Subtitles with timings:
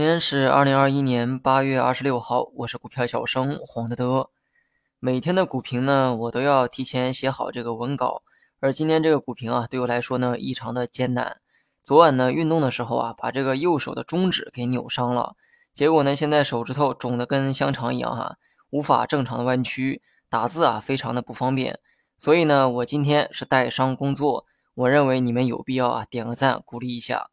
[0.00, 4.30] 今天是二零二一年八月二十六号，我是股票小生黄德德。
[4.98, 8.22] 每天的股评呢，我都要提前写好这个文稿，
[8.60, 11.36] 而今天这个股评啊，对我来说呢，异常的艰难。
[11.84, 15.36] 昨晚呢，运动的时候啊，把这个右手的中指给扭伤了，
[15.74, 18.38] 结果呢，现在手指头肿得跟香肠一样哈，
[18.70, 21.78] 无法正常的弯曲，打字啊，非常的不方便。
[22.16, 27.28] 所以呢，我今天是带伤工作，我认为你们有必要啊，点个赞鼓励一下。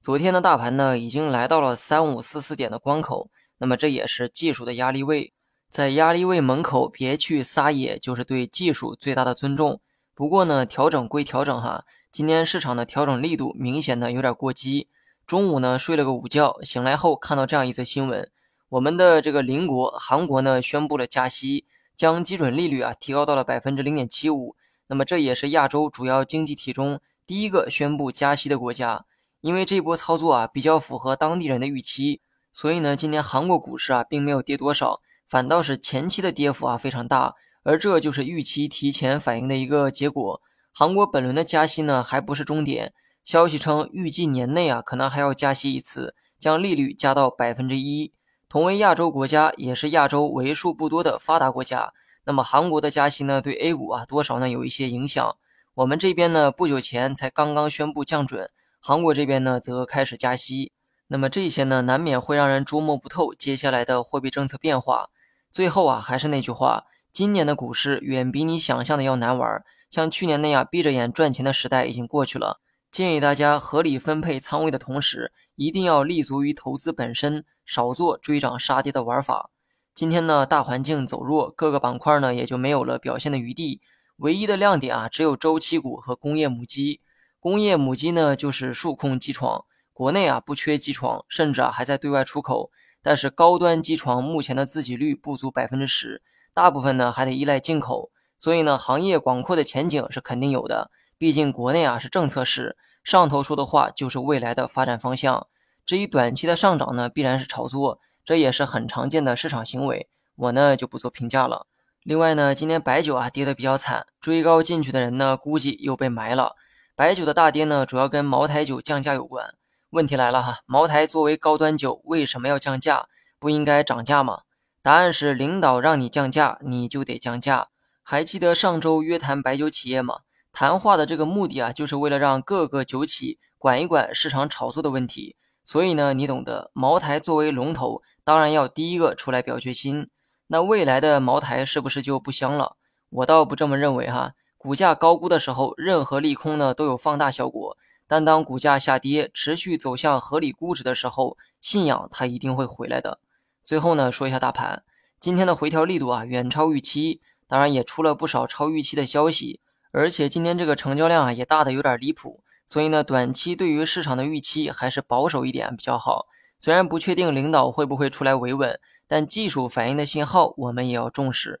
[0.00, 5.32] 昨天的大盘呢，已经来到了三五四四点的关口，那么这也是技术的压力位，
[5.68, 9.80] 在压力位门口别去撒野，就是对技术最大的尊重。
[10.14, 14.86] 不过呢，调整归调整哈，今天市场的调整力度明显的有点过激。
[15.26, 18.30] 中午呢睡了个午觉，醒来后看到这样一则新闻：
[18.68, 24.54] 我们的这个邻国韩国呢宣布了加息，将基准利率啊提高到了百分之零点七五。
[24.86, 29.04] 那么这也是亚洲主要经济体中第一个宣布加息的国家。
[29.40, 32.20] 因为这波操作啊比较符合当地人的预期，
[32.52, 40.40] 所以呢，今年韩国股市啊并没有跌多少，反倒是前期的跌幅啊非常大，而这就是预期提前反映的一个结果。
[40.72, 42.92] 韩国本轮的加息呢还不是终点，
[43.24, 48.12] 消息称预计年内啊可能还要加息一次，将利率加到百分之一。
[48.48, 51.92] 同为亚洲国家，也是亚洲为数不多的发达国家，
[52.24, 55.36] 那么韩国的加息呢对 A 股啊多少呢有一些影响。
[55.74, 58.50] 我们这边呢不久前才刚刚宣布降准。
[58.88, 60.72] 韩国这边呢，则开始加息，
[61.08, 65.10] 那么这些呢，难免会让人捉摸不透接下来的货币政策变化。
[65.52, 69.62] 最后啊，还是那句话，今年的股市远比你想象的要难玩。
[69.90, 72.62] 像去年那样闭着眼赚钱的时代已经过去了。
[72.90, 79.50] 建议大家合理分配仓位的同时，一定要立足于投资本身，少做追涨杀跌的玩法。
[79.94, 83.82] 今天呢，大环境走弱，各个板块呢也就没有了表现的余地。
[84.16, 87.02] 唯一的亮点啊，只有周期股和工业母机。
[87.40, 92.70] 工业母机呢，就是数控机床，国内啊不缺机床，甚至啊还在对外出口。
[93.00, 96.20] 但是高端机床目前的自给率不足百分之十，
[96.52, 98.10] 大部分呢还得依赖进口。
[98.36, 100.90] 所以呢，行业广阔的前景是肯定有的。
[101.16, 105.46] 毕竟国内啊是政策市，上头说的话就是未来的发展方向。
[105.86, 110.08] 至于短期的上涨呢，必然是炒作，这也是很常见的市场行为。
[110.34, 111.66] 我呢就不做评价了。
[112.02, 116.56] 另外呢，今天白酒啊跌得比较惨，追高进去的人呢估计又被埋了。
[116.98, 119.54] 白酒的大跌呢，主要跟茅台酒降价有关。
[119.90, 123.06] 问题来了哈，茅台作为高端酒，为什么要降价？
[123.38, 124.40] 不应该涨价吗？
[124.82, 127.68] 答案是领导让你降价，你就得降价。
[128.02, 130.22] 还记得上周约谈白酒企业吗？
[130.52, 135.36] 谈话的这个目的啊，就是为了让各个酒企管一管市场炒作的问题。
[135.62, 140.10] 所以呢，你懂得，茅台作为龙头，当然要第一个出来表决心。
[140.48, 142.74] 那未来的茅台是不是就不香了？
[143.10, 144.32] 我倒不这么认为哈。
[144.58, 147.78] 股价高估的时候，任何利空呢都有放大效果。
[148.08, 153.20] 但当股价下跌，持续走向合理估值的时候，信仰它一定会回来的。
[153.62, 154.82] 最后呢，说一下大盘，
[155.20, 159.60] 今天的回调力度啊远超预期，当然也出了不少超预期的消息。
[159.92, 166.26] 而且今天这个成交量啊也大的有点离谱，所以呢，短期对于市场的预期还是保守一点比较好。
[166.58, 171.60] 虽然不确定领导会不会出来维稳，但技术反应的信号我们也要重视。